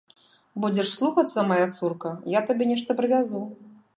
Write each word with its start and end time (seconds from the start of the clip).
Будзеш 0.63 0.87
слухацца, 0.97 1.43
мая 1.51 1.67
цурка, 1.77 2.15
я 2.39 2.43
табе 2.49 2.63
нешта 2.73 2.99
прывязу. 3.03 3.43